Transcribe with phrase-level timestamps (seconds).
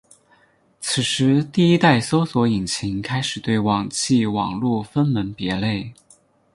[0.79, 5.93] 此时第一代搜寻引擎开始对网际网路分门别类。